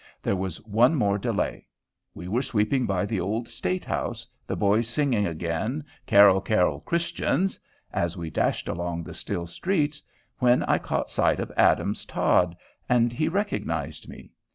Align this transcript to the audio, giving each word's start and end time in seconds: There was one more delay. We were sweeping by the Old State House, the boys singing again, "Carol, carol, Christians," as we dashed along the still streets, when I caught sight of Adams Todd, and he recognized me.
There 0.23 0.35
was 0.35 0.57
one 0.65 0.95
more 0.95 1.19
delay. 1.19 1.67
We 2.15 2.27
were 2.27 2.41
sweeping 2.41 2.87
by 2.87 3.05
the 3.05 3.19
Old 3.19 3.47
State 3.47 3.85
House, 3.85 4.25
the 4.47 4.55
boys 4.55 4.87
singing 4.87 5.27
again, 5.27 5.83
"Carol, 6.07 6.41
carol, 6.41 6.79
Christians," 6.79 7.59
as 7.93 8.17
we 8.17 8.31
dashed 8.31 8.67
along 8.67 9.03
the 9.03 9.13
still 9.13 9.45
streets, 9.45 10.01
when 10.39 10.63
I 10.63 10.79
caught 10.79 11.11
sight 11.11 11.39
of 11.39 11.51
Adams 11.55 12.03
Todd, 12.03 12.57
and 12.89 13.13
he 13.13 13.27
recognized 13.27 14.09
me. 14.09 14.31